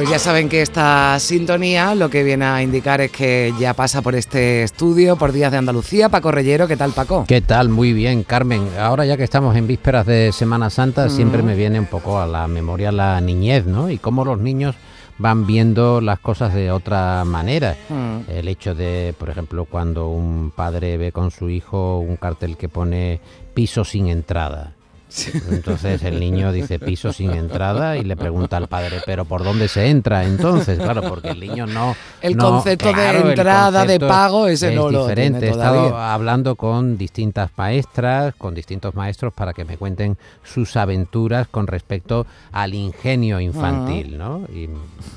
Pues 0.00 0.08
ya 0.08 0.18
saben 0.18 0.48
que 0.48 0.62
esta 0.62 1.18
sintonía 1.18 1.94
lo 1.94 2.08
que 2.08 2.24
viene 2.24 2.46
a 2.46 2.62
indicar 2.62 3.02
es 3.02 3.12
que 3.12 3.52
ya 3.60 3.74
pasa 3.74 4.00
por 4.00 4.14
este 4.14 4.62
estudio, 4.62 5.16
por 5.16 5.30
Días 5.30 5.52
de 5.52 5.58
Andalucía. 5.58 6.08
Paco 6.08 6.32
Reyero, 6.32 6.66
¿qué 6.66 6.78
tal, 6.78 6.92
Paco? 6.92 7.26
¿Qué 7.28 7.42
tal? 7.42 7.68
Muy 7.68 7.92
bien, 7.92 8.22
Carmen. 8.22 8.66
Ahora 8.78 9.04
ya 9.04 9.18
que 9.18 9.24
estamos 9.24 9.54
en 9.56 9.66
vísperas 9.66 10.06
de 10.06 10.32
Semana 10.32 10.70
Santa, 10.70 11.10
siempre 11.10 11.42
me 11.42 11.54
viene 11.54 11.78
un 11.78 11.84
poco 11.84 12.18
a 12.18 12.26
la 12.26 12.48
memoria 12.48 12.90
la 12.92 13.20
niñez, 13.20 13.66
¿no? 13.66 13.90
Y 13.90 13.98
cómo 13.98 14.24
los 14.24 14.38
niños 14.38 14.74
van 15.18 15.46
viendo 15.46 16.00
las 16.00 16.18
cosas 16.18 16.54
de 16.54 16.72
otra 16.72 17.22
manera. 17.26 17.76
El 18.26 18.48
hecho 18.48 18.74
de, 18.74 19.14
por 19.18 19.28
ejemplo, 19.28 19.66
cuando 19.66 20.08
un 20.08 20.50
padre 20.50 20.96
ve 20.96 21.12
con 21.12 21.30
su 21.30 21.50
hijo 21.50 21.98
un 21.98 22.16
cartel 22.16 22.56
que 22.56 22.70
pone 22.70 23.20
piso 23.52 23.84
sin 23.84 24.08
entrada 24.08 24.72
entonces 25.50 26.02
el 26.04 26.20
niño 26.20 26.52
dice 26.52 26.78
piso 26.78 27.12
sin 27.12 27.32
entrada 27.32 27.96
y 27.96 28.04
le 28.04 28.16
pregunta 28.16 28.56
al 28.56 28.68
padre, 28.68 29.00
pero 29.04 29.24
¿por 29.24 29.42
dónde 29.44 29.68
se 29.68 29.88
entra 29.88 30.24
entonces? 30.24 30.78
Claro, 30.78 31.02
porque 31.02 31.30
el 31.30 31.40
niño 31.40 31.66
no... 31.66 31.96
El 32.20 32.36
concepto 32.36 32.92
de 32.92 33.18
entrada, 33.18 33.84
de 33.84 33.98
pago, 33.98 34.46
ese 34.46 34.74
no 34.74 34.90
lo 34.90 35.02
diferente. 35.02 35.48
He 35.48 35.50
estado 35.50 35.96
hablando 35.96 36.56
con 36.56 36.96
distintas 36.96 37.50
maestras, 37.56 38.34
con 38.36 38.54
distintos 38.54 38.94
maestros 38.94 39.32
para 39.32 39.52
que 39.52 39.64
me 39.64 39.76
cuenten 39.76 40.16
sus 40.44 40.76
aventuras 40.76 41.48
con 41.48 41.66
respecto 41.66 42.26
al 42.52 42.74
ingenio 42.74 43.40
infantil, 43.40 44.16
¿no? 44.16 44.46
Y 44.52 44.68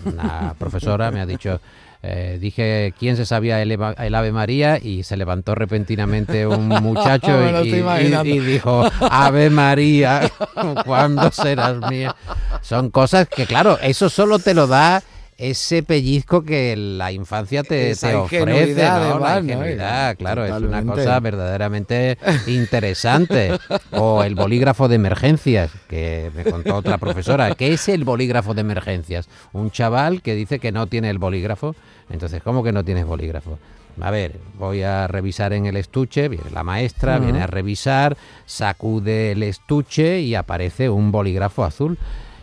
una 0.06 0.56
profesora 0.58 1.12
me 1.12 1.22
ha 1.22 1.26
dicho... 1.26 1.60
Eh, 2.06 2.38
dije 2.38 2.94
quién 3.00 3.16
se 3.16 3.26
sabía 3.26 3.62
el, 3.62 3.72
Ave 4.16 4.34
María 4.34 4.78
y 4.78 5.04
se 5.04 5.16
levantó 5.16 5.56
repentinamente 5.56 6.46
un 6.46 6.68
muchacho 6.84 7.32
y, 7.64 8.40
dijo 8.40 8.86
Ave 9.00 9.50
María, 9.50 10.30
¿cuándo 10.86 11.32
serás 11.32 11.78
mía? 11.90 12.14
Son 12.62 12.90
cosas 12.90 13.30
que, 13.30 13.46
claro, 13.46 13.80
eso 13.82 14.10
solo 14.10 14.40
te 14.40 14.54
lo 14.54 14.68
da 14.68 15.02
ese 15.50 15.84
pellizco 15.84 16.44
que 16.44 16.76
la 16.76 17.12
infancia 17.12 17.64
te, 17.64 17.96
te 17.96 18.16
ofrece, 18.16 18.84
¿no? 18.84 19.20
la 19.20 19.40
ingenuidad, 19.40 20.18
claro, 20.18 20.46
es 20.46 20.52
una 20.52 20.84
cosa 20.84 21.20
verdaderamente 21.20 22.18
interesante. 22.48 23.58
O 23.92 24.24
el 24.24 24.36
bolígrafo 24.36 24.88
de 24.88 24.96
emergencias, 24.96 25.72
que 25.88 26.32
me 26.36 26.44
contó 26.44 26.76
otra 26.76 26.98
profesora. 26.98 27.56
¿Qué 27.56 27.74
es 27.74 27.90
el 27.90 28.04
bolígrafo 28.04 28.54
de 28.54 28.62
emergencias? 28.62 29.28
Un 29.52 29.72
chaval 29.72 30.22
que 30.22 30.36
dice 30.36 30.60
que 30.60 30.72
no 30.72 30.88
tiene 30.88 31.10
el 31.10 31.18
bolígrafo 31.18 31.76
entonces, 32.10 32.42
¿cómo 32.44 32.64
que 32.64 32.72
no 32.72 32.84
tienes 32.84 33.06
bolígrafo? 33.06 33.60
A 34.02 34.12
ver, 34.12 34.40
voy 34.58 34.82
a 34.82 35.08
revisar 35.08 35.54
en 35.54 35.66
el 35.66 35.78
estuche, 35.78 36.28
viene 36.28 36.50
la 36.52 36.64
maestra, 36.64 37.20
viene 37.20 37.42
a 37.42 37.48
revisar, 37.48 38.18
sacude 38.46 39.32
el 39.34 39.44
estuche 39.44 40.20
y 40.22 40.36
aparece 40.36 40.90
un 40.90 41.12
bolígrafo 41.12 41.64
azul. 41.64 41.98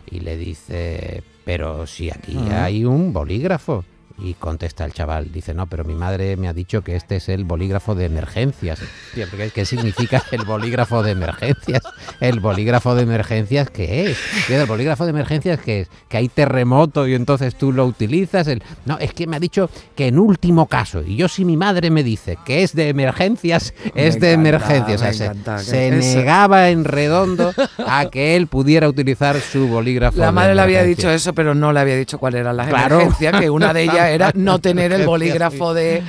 Y 0.09 0.21
le 0.21 0.37
dice, 0.37 1.23
pero 1.43 1.87
si 1.87 2.09
aquí 2.09 2.37
hay 2.51 2.85
un 2.85 3.13
bolígrafo. 3.13 3.83
Y 4.23 4.35
contesta 4.35 4.85
el 4.85 4.93
chaval, 4.93 5.31
dice, 5.31 5.55
no, 5.55 5.65
pero 5.65 5.83
mi 5.83 5.95
madre 5.95 6.37
me 6.37 6.47
ha 6.47 6.53
dicho 6.53 6.83
que 6.83 6.95
este 6.95 7.15
es 7.15 7.27
el 7.27 7.43
bolígrafo 7.43 7.95
de 7.95 8.05
emergencias. 8.05 8.79
¿Qué 9.53 9.65
significa 9.65 10.23
el 10.31 10.45
bolígrafo 10.45 11.01
de 11.01 11.11
emergencias? 11.11 11.81
¿El 12.19 12.39
bolígrafo 12.39 12.93
de 12.93 13.01
emergencias 13.01 13.71
qué 13.71 14.11
es? 14.11 14.49
¿El 14.49 14.67
bolígrafo 14.67 15.05
de 15.05 15.09
emergencias 15.09 15.59
qué 15.59 15.81
es? 15.81 15.89
¿Que 16.07 16.17
hay 16.17 16.29
terremoto 16.29 17.07
y 17.07 17.15
entonces 17.15 17.55
tú 17.55 17.71
lo 17.71 17.85
utilizas? 17.85 18.47
El... 18.47 18.61
No, 18.85 18.99
es 18.99 19.13
que 19.13 19.25
me 19.25 19.37
ha 19.37 19.39
dicho 19.39 19.71
que 19.95 20.07
en 20.07 20.19
último 20.19 20.67
caso, 20.67 21.01
y 21.01 21.15
yo 21.15 21.27
si 21.27 21.43
mi 21.43 21.57
madre 21.57 21.89
me 21.89 22.03
dice 22.03 22.37
que 22.45 22.61
es 22.61 22.75
de 22.75 22.89
emergencias, 22.89 23.73
es 23.95 24.19
de 24.19 24.33
emergencias. 24.33 25.01
se, 25.63 25.91
negaba 25.91 26.69
en 26.69 26.85
redondo 26.85 27.53
a 27.87 28.05
que 28.11 28.35
él 28.35 28.45
pudiera 28.45 28.87
utilizar 28.87 29.39
su 29.39 29.67
bolígrafo. 29.67 30.19
La 30.19 30.31
madre 30.31 30.53
le 30.53 30.61
había 30.61 30.83
dicho 30.83 31.09
eso, 31.09 31.33
pero 31.33 31.55
no 31.55 31.73
le 31.73 31.79
había 31.79 31.95
dicho 31.95 32.19
cuál 32.19 32.35
era 32.35 32.53
la 32.53 32.69
emergencia, 32.69 33.31
que 33.31 33.49
una 33.49 33.73
de 33.73 33.83
ellas 33.83 34.10
era 34.13 34.31
no 34.35 34.59
tener 34.59 34.91
el 34.91 35.05
bolígrafo 35.05 35.73
de, 35.73 36.03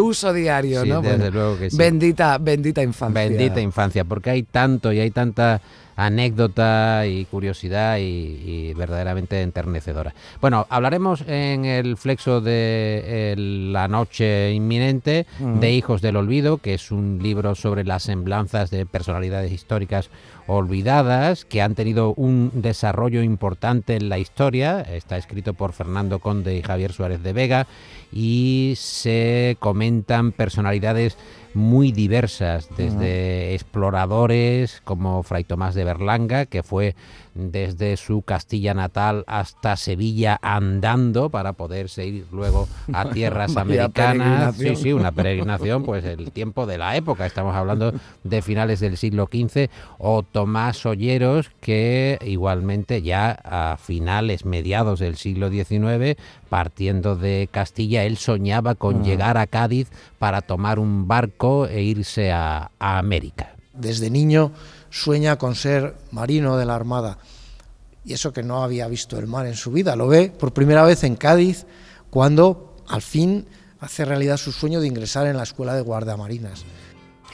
uso 0.00 0.32
diario, 0.32 0.84
¿no? 0.84 1.00
Desde 1.00 1.30
luego 1.30 1.58
que 1.58 1.70
sí. 1.70 1.76
Bendita, 1.76 2.38
bendita 2.38 2.82
infancia. 2.82 3.22
Bendita 3.22 3.60
infancia, 3.60 4.04
porque 4.04 4.30
hay 4.30 4.42
tanto 4.42 4.92
y 4.92 5.00
hay 5.00 5.10
tanta 5.10 5.60
anécdota 5.96 7.06
y 7.06 7.24
curiosidad 7.26 7.98
y, 8.00 8.72
verdaderamente 8.74 9.42
enternecedora. 9.42 10.14
Bueno, 10.40 10.66
hablaremos 10.68 11.22
en 11.26 11.64
el 11.64 11.96
flexo 11.96 12.40
de 12.40 13.34
La 13.36 13.88
noche 13.88 14.52
inminente 14.52 15.26
de 15.38 15.72
Hijos 15.72 16.02
del 16.02 16.16
Olvido, 16.16 16.58
que 16.58 16.74
es 16.74 16.90
un 16.90 17.20
libro 17.22 17.54
sobre 17.54 17.84
las 17.84 18.04
semblanzas 18.04 18.70
de 18.70 18.86
personalidades 18.86 19.52
históricas 19.52 20.10
olvidadas 20.46 21.44
que 21.44 21.62
han 21.62 21.74
tenido 21.74 22.14
un 22.14 22.50
desarrollo 22.54 23.22
importante 23.22 23.96
en 23.96 24.08
la 24.08 24.18
historia. 24.18 24.80
Está 24.80 25.16
escrito 25.16 25.54
por 25.54 25.72
Fernando 25.72 26.18
Conde 26.18 26.56
y 26.56 26.62
Javier 26.62 26.92
Suárez 26.92 27.22
de 27.22 27.32
Vega 27.32 27.66
y 28.12 28.74
se 28.76 29.56
comentan 29.58 30.32
personalidades 30.32 31.16
muy 31.54 31.92
diversas, 31.92 32.68
desde 32.76 33.54
exploradores 33.54 34.82
como 34.84 35.22
Fray 35.22 35.44
Tomás 35.44 35.74
de 35.74 35.84
Berlanga, 35.84 36.46
que 36.46 36.62
fue 36.62 36.94
desde 37.34 37.96
su 37.96 38.22
Castilla 38.22 38.74
natal 38.74 39.24
hasta 39.26 39.76
Sevilla 39.76 40.38
andando 40.40 41.30
para 41.30 41.52
poderse 41.52 42.06
ir 42.06 42.26
luego 42.32 42.68
a 42.92 43.08
tierras 43.10 43.56
americanas. 43.56 44.56
Sí, 44.56 44.76
sí, 44.76 44.92
una 44.92 45.12
peregrinación, 45.12 45.84
pues 45.84 46.04
el 46.04 46.30
tiempo 46.30 46.66
de 46.66 46.78
la 46.78 46.96
época, 46.96 47.26
estamos 47.26 47.54
hablando 47.54 47.92
de 48.22 48.42
finales 48.42 48.80
del 48.80 48.96
siglo 48.96 49.28
XV, 49.30 49.68
o 49.98 50.22
Tomás 50.22 50.84
Olleros, 50.86 51.50
que 51.60 52.18
igualmente 52.24 53.02
ya 53.02 53.32
a 53.44 53.76
finales, 53.76 54.44
mediados 54.44 55.00
del 55.00 55.16
siglo 55.16 55.50
XIX, 55.50 56.16
partiendo 56.48 57.16
de 57.16 57.48
Castilla, 57.50 58.04
él 58.04 58.16
soñaba 58.16 58.76
con 58.76 59.04
llegar 59.04 59.38
a 59.38 59.46
Cádiz 59.46 59.88
para 60.18 60.40
tomar 60.40 60.78
un 60.78 61.08
barco 61.08 61.43
e 61.68 61.82
irse 61.82 62.32
a 62.32 62.70
América. 62.78 63.54
Desde 63.72 64.10
niño 64.10 64.52
sueña 64.90 65.36
con 65.36 65.54
ser 65.54 65.96
marino 66.12 66.56
de 66.56 66.64
la 66.64 66.76
Armada. 66.76 67.18
Y 68.04 68.12
eso 68.12 68.32
que 68.32 68.42
no 68.42 68.62
había 68.62 68.86
visto 68.86 69.18
el 69.18 69.26
mar 69.26 69.46
en 69.46 69.54
su 69.54 69.72
vida, 69.72 69.96
lo 69.96 70.06
ve 70.06 70.30
por 70.30 70.52
primera 70.52 70.84
vez 70.84 71.04
en 71.04 71.16
Cádiz 71.16 71.66
cuando 72.10 72.76
al 72.86 73.02
fin 73.02 73.46
hace 73.80 74.04
realidad 74.04 74.36
su 74.36 74.52
sueño 74.52 74.80
de 74.80 74.86
ingresar 74.86 75.26
en 75.26 75.36
la 75.36 75.42
escuela 75.42 75.74
de 75.74 75.82
guardiamarinas. 75.82 76.64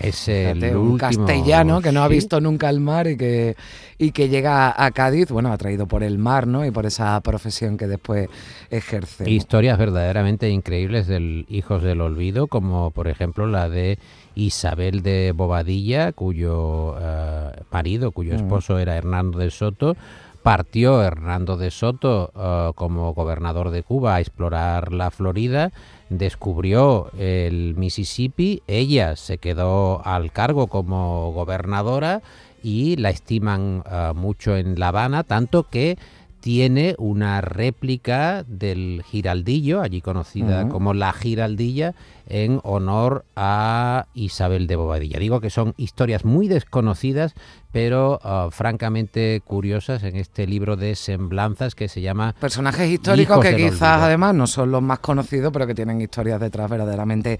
Es 0.00 0.28
el 0.28 0.76
un 0.76 0.96
castellano 0.96 1.82
que 1.82 1.92
no 1.92 2.02
ha 2.02 2.08
visto 2.08 2.40
nunca 2.40 2.70
el 2.70 2.80
mar 2.80 3.06
y 3.06 3.16
que, 3.16 3.56
y 3.98 4.12
que 4.12 4.28
llega 4.28 4.74
a 4.76 4.90
Cádiz, 4.92 5.28
bueno, 5.28 5.52
atraído 5.52 5.86
por 5.86 6.02
el 6.02 6.18
mar, 6.18 6.46
¿no? 6.46 6.64
Y 6.64 6.70
por 6.70 6.86
esa 6.86 7.20
profesión 7.20 7.76
que 7.76 7.86
después 7.86 8.28
ejerce. 8.70 9.28
Historias 9.28 9.78
verdaderamente 9.78 10.48
increíbles 10.48 11.06
del 11.06 11.44
Hijos 11.48 11.82
del 11.82 12.00
Olvido, 12.00 12.46
como 12.46 12.90
por 12.92 13.08
ejemplo 13.08 13.46
la 13.46 13.68
de 13.68 13.98
Isabel 14.34 15.02
de 15.02 15.32
Bobadilla, 15.32 16.12
cuyo 16.12 16.96
eh, 16.98 17.50
marido, 17.70 18.12
cuyo 18.12 18.32
mm. 18.32 18.36
esposo 18.36 18.78
era 18.78 18.96
Hernando 18.96 19.38
de 19.38 19.50
Soto, 19.50 19.96
partió 20.42 21.02
Hernando 21.02 21.56
de 21.56 21.70
Soto 21.70 22.32
eh, 22.34 22.72
como 22.74 23.12
gobernador 23.14 23.70
de 23.70 23.82
Cuba 23.82 24.16
a 24.16 24.20
explorar 24.20 24.92
la 24.92 25.10
Florida, 25.10 25.72
descubrió 26.08 27.10
el 27.18 27.74
Mississippi, 27.76 28.62
ella 28.66 29.16
se 29.16 29.38
quedó 29.38 30.04
al 30.06 30.32
cargo 30.32 30.66
como 30.68 31.32
gobernadora 31.32 32.22
y 32.62 32.96
la 32.96 33.10
estiman 33.10 33.82
eh, 33.90 34.12
mucho 34.14 34.56
en 34.56 34.78
La 34.78 34.88
Habana, 34.88 35.24
tanto 35.24 35.64
que 35.64 35.98
tiene 36.40 36.94
una 36.98 37.42
réplica 37.42 38.44
del 38.44 39.02
Giraldillo, 39.06 39.82
allí 39.82 40.00
conocida 40.00 40.68
como 40.68 40.94
la 40.94 41.12
Giraldilla, 41.12 41.94
en 42.26 42.60
honor 42.62 43.26
a 43.36 44.06
Isabel 44.14 44.66
de 44.66 44.76
Bobadilla. 44.76 45.18
Digo 45.18 45.40
que 45.40 45.50
son 45.50 45.74
historias 45.76 46.24
muy 46.24 46.48
desconocidas, 46.48 47.34
pero 47.72 48.18
ah, 48.22 48.48
francamente 48.50 49.42
curiosas 49.44 50.02
en 50.02 50.16
este 50.16 50.46
libro 50.46 50.76
de 50.76 50.94
semblanzas 50.94 51.74
que 51.74 51.88
se 51.88 52.00
llama... 52.00 52.34
Personajes 52.40 52.90
históricos 52.90 53.40
que 53.40 53.56
quizás 53.56 54.02
además 54.02 54.34
no 54.34 54.46
son 54.46 54.70
los 54.70 54.82
más 54.82 54.98
conocidos, 54.98 55.52
pero 55.52 55.66
que 55.66 55.74
tienen 55.74 56.00
historias 56.00 56.40
detrás 56.40 56.68
verdaderamente 56.68 57.38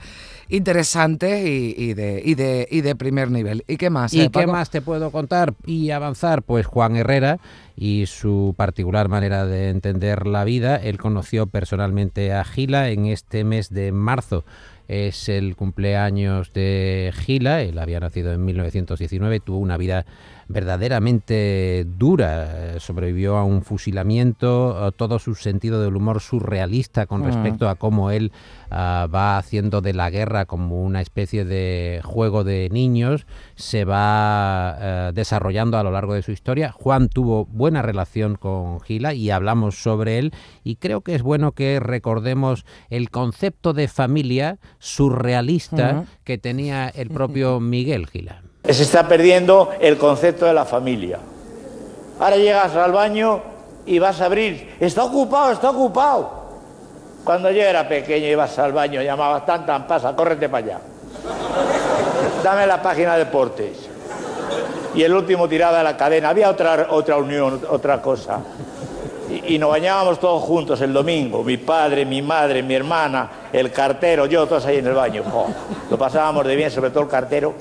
interesantes 0.48 1.44
y, 1.46 1.94
de, 1.94 2.22
y, 2.24 2.34
de, 2.34 2.68
y 2.70 2.80
de 2.80 2.94
primer 2.96 3.30
nivel. 3.30 3.64
¿Y 3.66 3.76
qué 3.76 3.90
más? 3.90 4.14
¿Y 4.14 4.22
eh, 4.22 4.30
qué 4.30 4.46
más 4.46 4.70
te 4.70 4.80
puedo 4.80 5.10
contar 5.10 5.54
y 5.66 5.90
avanzar? 5.90 6.42
Pues 6.42 6.66
Juan 6.66 6.96
Herrera 6.96 7.38
y 7.76 8.06
su 8.06 8.54
particular 8.56 9.08
manera 9.08 9.46
de 9.46 9.70
entender 9.70 10.26
la 10.26 10.44
vida. 10.44 10.76
Él 10.76 10.98
conoció 10.98 11.46
personalmente 11.46 12.32
a 12.32 12.44
Gila 12.44 12.90
en 12.90 13.06
este 13.06 13.42
mes 13.42 13.70
de 13.70 13.90
marzo. 13.90 14.44
Es 14.90 15.28
el 15.28 15.54
cumpleaños 15.54 16.52
de 16.52 17.12
Gila, 17.14 17.62
él 17.62 17.78
había 17.78 18.00
nacido 18.00 18.32
en 18.32 18.44
1919, 18.44 19.38
tuvo 19.38 19.58
una 19.58 19.76
vida 19.76 20.04
verdaderamente 20.50 21.86
dura. 21.96 22.80
Sobrevivió 22.80 23.36
a 23.36 23.44
un 23.44 23.62
fusilamiento, 23.62 24.92
todo 24.96 25.18
su 25.18 25.34
sentido 25.34 25.80
del 25.82 25.96
humor 25.96 26.20
surrealista 26.20 27.06
con 27.06 27.22
mm. 27.22 27.24
respecto 27.24 27.68
a 27.68 27.76
cómo 27.76 28.10
él 28.10 28.32
ah, 28.70 29.06
va 29.12 29.38
haciendo 29.38 29.80
de 29.80 29.92
la 29.92 30.10
guerra 30.10 30.46
como 30.46 30.82
una 30.82 31.00
especie 31.00 31.44
de 31.44 32.00
juego 32.04 32.42
de 32.44 32.68
niños, 32.70 33.26
se 33.54 33.84
va 33.84 34.76
eh, 34.80 35.12
desarrollando 35.14 35.78
a 35.78 35.84
lo 35.84 35.92
largo 35.92 36.14
de 36.14 36.22
su 36.22 36.32
historia. 36.32 36.72
Juan 36.72 37.08
tuvo 37.08 37.46
buena 37.46 37.82
relación 37.82 38.34
con 38.34 38.80
Gila 38.80 39.14
y 39.14 39.30
hablamos 39.30 39.80
sobre 39.82 40.18
él 40.18 40.32
y 40.64 40.76
creo 40.76 41.02
que 41.02 41.14
es 41.14 41.22
bueno 41.22 41.52
que 41.52 41.78
recordemos 41.78 42.64
el 42.88 43.10
concepto 43.10 43.72
de 43.72 43.86
familia 43.88 44.58
surrealista 44.78 46.04
que 46.24 46.38
tenía 46.38 46.88
el 46.88 47.10
propio 47.10 47.60
Miguel 47.60 48.06
Gila. 48.06 48.49
Se 48.72 48.84
está 48.84 49.08
perdiendo 49.08 49.70
el 49.80 49.98
concepto 49.98 50.46
de 50.46 50.52
la 50.54 50.64
familia. 50.64 51.18
Ahora 52.20 52.36
llegas 52.36 52.76
al 52.76 52.92
baño 52.92 53.40
y 53.84 53.98
vas 53.98 54.20
a 54.20 54.26
abrir. 54.26 54.76
Está 54.78 55.04
ocupado, 55.04 55.52
está 55.52 55.70
ocupado. 55.70 56.40
Cuando 57.24 57.50
yo 57.50 57.62
era 57.62 57.88
pequeño 57.88 58.26
ibas 58.26 58.58
al 58.58 58.72
baño, 58.72 59.02
llamabas 59.02 59.44
tan 59.44 59.66
tan 59.66 59.86
pasa, 59.86 60.14
córrete 60.14 60.48
para 60.48 60.66
allá. 60.66 60.80
Dame 62.42 62.66
la 62.66 62.80
página 62.80 63.14
de 63.14 63.24
deportes. 63.24 63.88
Y 64.94 65.02
el 65.02 65.14
último 65.14 65.48
tiraba 65.48 65.78
de 65.78 65.84
la 65.84 65.96
cadena. 65.96 66.30
Había 66.30 66.50
otra, 66.50 66.88
otra 66.90 67.16
unión, 67.16 67.60
otra 67.68 68.00
cosa. 68.00 68.40
Y, 69.46 69.58
nos 69.58 69.70
bañábamos 69.70 70.18
todos 70.18 70.42
juntos 70.42 70.80
el 70.80 70.92
domingo. 70.92 71.44
Mi 71.44 71.56
padre, 71.56 72.04
mi 72.04 72.20
madre, 72.20 72.62
mi 72.62 72.74
hermana, 72.74 73.30
el 73.52 73.70
cartero, 73.70 74.26
yo, 74.26 74.46
todos 74.46 74.66
ahí 74.66 74.78
en 74.78 74.86
el 74.88 74.94
baño. 74.94 75.22
lo 75.88 75.98
pasábamos 75.98 76.46
de 76.46 76.56
bien, 76.56 76.70
sobre 76.70 76.90
todo 76.90 77.04
el 77.04 77.08
cartero. 77.08 77.54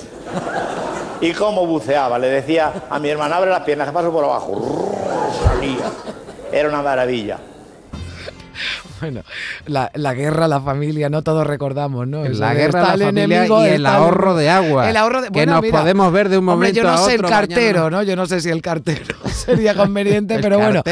Y 1.22 1.34
cómo 1.34 1.66
buceaba. 1.66 2.18
Le 2.18 2.28
decía 2.30 2.74
a 2.90 3.00
mi 3.00 3.10
hermana, 3.10 3.38
abre 3.38 3.50
las 3.50 3.64
piernas, 3.64 3.88
que 3.88 3.94
paso 3.94 4.12
por 4.12 4.24
abajo. 4.24 4.96
Salía. 5.44 5.92
Era 6.52 6.70
una 6.70 6.82
maravilla. 6.82 7.38
Bueno, 9.10 9.22
la, 9.66 9.92
la, 9.94 10.14
guerra, 10.14 10.48
la 10.48 10.60
familia, 10.60 11.10
no 11.10 11.22
todos 11.22 11.46
recordamos, 11.46 12.08
¿no? 12.08 12.28
la 12.28 12.54
guerra, 12.54 12.96
la 12.96 13.06
familia 13.06 13.48
y 13.48 13.68
el 13.70 13.86
ahorro 13.86 14.36
de 14.36 14.50
agua. 14.50 14.90
El 14.90 14.98
ahorro 14.98 15.22
de, 15.22 15.30
que 15.30 15.46
nos 15.46 15.66
podemos 15.66 16.12
ver 16.12 16.30
de 16.30 16.38
un 16.38 16.46
momento 16.46 16.80
hombre, 16.80 16.82
yo 16.82 16.84
no 16.84 16.98
sé 17.06 17.16
el 17.16 17.22
cartero, 17.22 17.90
¿no? 17.90 18.04
Yo 18.04 18.16
no 18.16 18.26
sé 18.26 18.42
si 18.42 18.50
el 18.50 18.62
cartero 18.62 19.16
sería 19.32 19.76
conveniente, 19.76 20.40
pero 20.40 20.60
bueno, 20.60 20.84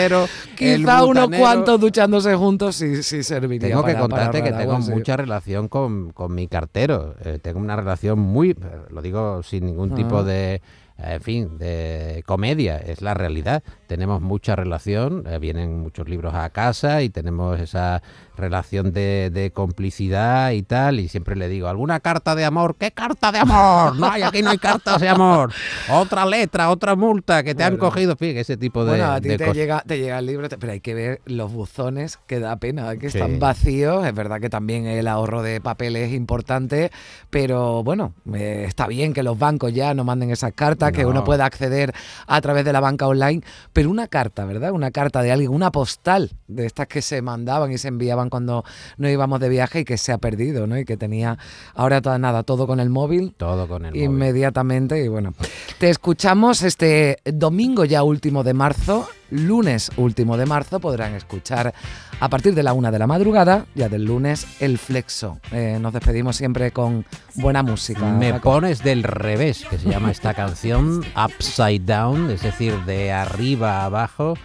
quizá 0.56 1.04
unos 1.04 1.30
cuantos 1.30 1.80
duchándose 1.80 2.36
juntos 2.36 2.75
sí, 2.75 3.04
sí 3.04 3.24
serviría. 3.24 3.69
Tengo 3.69 3.83
que 3.83 3.95
contarte 3.95 4.44
que 4.44 4.51
tengo 4.51 4.80
mucha 4.80 5.18
relación 5.18 5.68
con, 5.68 6.12
con 6.12 6.33
mi 6.33 6.48
cartero. 6.48 7.15
Eh, 7.24 7.39
tengo 7.42 7.60
una 7.60 7.75
relación 7.75 8.19
muy, 8.19 8.56
lo 8.89 9.01
digo 9.01 9.44
sin 9.44 9.65
ningún 9.65 9.95
tipo 9.95 10.24
de 10.24 10.62
en 10.97 11.21
fin, 11.21 11.57
de 11.57 12.23
comedia, 12.25 12.77
es 12.77 13.01
la 13.01 13.13
realidad. 13.13 13.63
Tenemos 13.88 14.21
mucha 14.21 14.55
relación, 14.55 15.23
eh, 15.27 15.39
vienen 15.39 15.79
muchos 15.79 16.09
libros 16.09 16.33
a 16.33 16.49
casa 16.49 17.01
y 17.03 17.09
tenemos 17.09 17.59
esa 17.59 18.01
relación 18.35 18.94
de, 18.94 19.51
complicidad 19.53 20.51
y 20.51 20.61
tal, 20.61 20.99
y 20.99 21.07
siempre 21.07 21.35
le 21.35 21.49
digo, 21.49 21.67
¿alguna 21.67 21.99
carta 21.99 22.35
de 22.35 22.45
amor? 22.45 22.75
¿Qué 22.77 22.91
carta 22.91 23.31
de 23.31 23.39
amor? 23.39 23.95
No 23.95 24.07
hay, 24.07 24.21
aquí 24.21 24.41
no 24.41 24.49
hay 24.49 24.57
cartas 24.57 25.01
de 25.01 25.09
amor. 25.09 25.51
Otra 25.89 26.25
letra, 26.25 26.69
otra 26.69 26.95
multa 26.95 27.43
que 27.43 27.55
te 27.55 27.63
han 27.63 27.77
cogido, 27.77 28.15
fíjate, 28.15 28.41
ese 28.41 28.57
tipo 28.57 28.83
de 28.85 28.91
Bueno, 28.91 29.11
a 29.11 29.21
ti 29.21 29.35
te, 29.38 29.53
llega, 29.53 29.83
te 29.85 29.97
llega 29.97 30.19
el 30.19 30.25
libro, 30.25 30.47
pero 30.59 30.71
hay 30.71 30.79
que 30.79 30.93
ver 30.93 31.21
los 31.25 31.51
buzones, 31.51 32.19
que 32.27 32.39
da 32.39 32.55
pena, 32.57 32.95
que 32.97 33.07
están 33.07 33.39
vacíos. 33.39 34.05
Es 34.05 34.13
verdad 34.13 34.39
que 34.39 34.50
también 34.50 34.85
el 34.85 35.07
ahorro 35.07 35.41
de 35.41 35.61
papel 35.61 35.95
es 35.95 36.13
importante, 36.13 36.91
pero 37.29 37.83
bueno, 37.83 38.13
eh, 38.33 38.65
está 38.67 38.88
bien 38.88 39.13
que 39.13 39.23
los 39.23 39.38
bancos 39.39 39.73
ya 39.73 39.93
no 39.93 40.03
manden 40.03 40.31
esas 40.31 40.53
cartas, 40.53 40.87
que 40.92 41.06
uno 41.06 41.24
pueda 41.24 41.45
acceder 41.45 41.94
a 42.25 42.42
través 42.42 42.66
de 42.66 42.74
la 42.74 42.80
banca 42.80 43.07
online, 43.07 43.42
pero 43.74 43.89
una 43.89 44.07
carta, 44.07 44.45
¿verdad? 44.45 44.72
Una 44.72 44.92
carta 44.92 45.22
de 45.22 45.31
alguien, 45.31 45.51
una 45.51 45.72
postal 45.72 46.31
de 46.48 46.66
estas 46.66 46.88
que 46.88 47.01
se 47.01 47.22
mandaban 47.22 47.72
y 47.72 47.78
se 47.78 47.88
enviaban 47.88 48.30
cuando 48.30 48.63
no 48.98 49.10
íbamos 49.10 49.39
de 49.39 49.50
viaje 49.50 49.81
y 49.81 49.86
que 49.86 49.98
se 49.98 50.12
ha 50.12 50.18
perdido, 50.18 50.68
¿no? 50.68 50.78
Y 50.78 50.86
que 50.86 50.98
tenía 50.98 51.38
ahora 51.74 52.01
toda, 52.01 52.18
nada, 52.18 52.44
todo 52.44 52.68
con 52.68 52.80
el 52.80 52.89
móvil. 52.89 53.34
Todo 53.38 53.68
con 53.68 53.86
el 53.86 53.92
móvil. 53.92 54.04
Inmediatamente. 54.04 55.04
Y 55.04 55.07
bueno, 55.07 55.34
te 55.80 55.89
escuchamos 55.89 56.63
este 56.63 57.19
domingo 57.25 57.86
ya 57.86 58.04
último 58.04 58.44
de 58.44 58.54
marzo. 58.54 59.07
Lunes 59.29 59.91
último 59.97 60.38
de 60.38 60.45
marzo 60.45 60.79
podrán 60.79 61.15
escuchar 61.15 61.74
a 62.19 62.29
partir 62.29 62.56
de 62.56 62.63
la 62.63 62.74
una 62.74 62.91
de 62.91 63.00
la 63.00 63.07
madrugada, 63.07 63.65
ya 63.75 63.89
del 63.89 64.06
lunes, 64.06 64.47
el 64.59 64.77
flexo. 64.77 65.39
Eh, 65.51 65.77
nos 65.79 65.94
despedimos 65.94 66.35
siempre 66.35 66.71
con 66.71 67.06
buena 67.35 67.63
música. 67.63 68.06
Me 68.06 68.39
pones 68.39 68.83
del 68.83 69.03
revés, 69.03 69.65
que 69.69 69.77
se 69.77 69.89
llama 69.89 70.12
esta 70.12 70.33
canción, 70.33 71.03
Upside 71.15 71.85
Down, 71.85 72.31
es 72.31 72.41
decir, 72.41 72.74
de 72.85 73.12
arriba 73.12 73.81
a 73.81 73.85
abajo, 73.85 74.35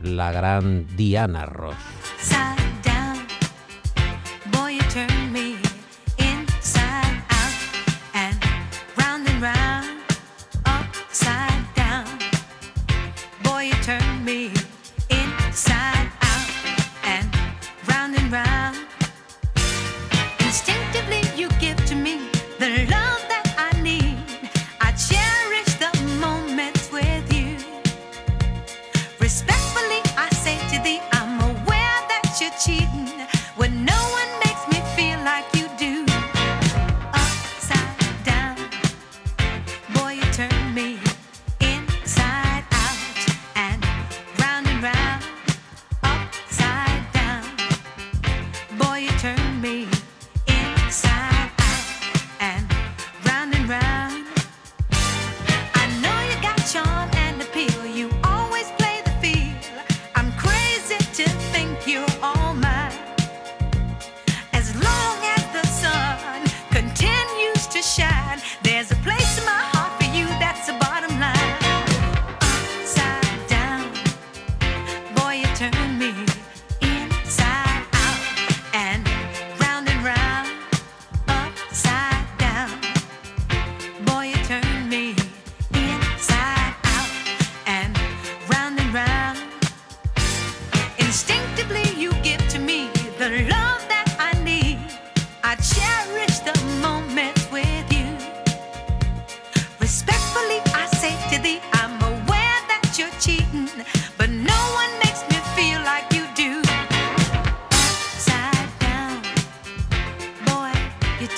la 0.00 0.32
gran 0.32 0.86
Diana 0.96 1.46
Ross. 1.46 1.76
me. 49.62 49.91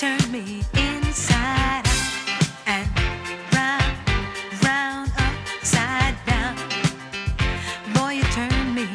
turn 0.04 0.32
me 0.32 0.62
inside 0.74 1.82
out 1.86 2.46
and 2.66 2.86
round, 3.54 3.96
round, 4.62 5.10
upside 5.16 6.14
down. 6.26 6.54
Boy, 7.94 8.12
you 8.18 8.24
turn 8.38 8.74
me 8.74 8.86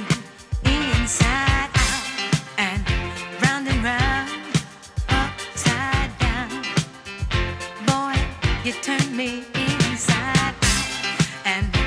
inside 0.65 1.71
out 1.87 2.05
and 2.59 2.81
round 3.43 3.67
and 3.67 3.83
round, 3.83 4.29
upside 5.09 6.11
down. 6.19 6.49
Boy, 7.87 8.15
you 8.63 8.73
turn 8.73 9.17
me 9.17 9.45
inside 9.55 10.37
out 10.37 10.85
and 11.45 11.78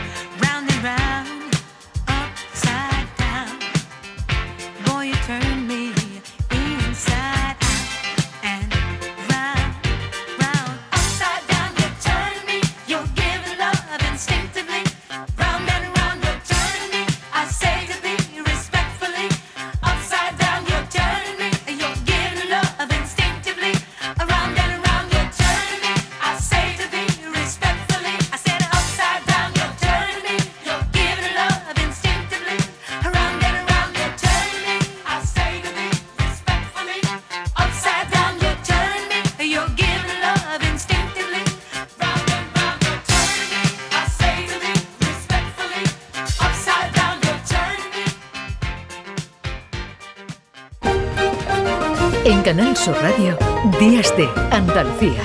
En 52.32 52.40
Canal 52.40 52.74
Sur 52.74 52.94
Radio, 52.94 53.36
Días 53.78 54.16
de 54.16 54.26
Andalucía. 54.50 55.22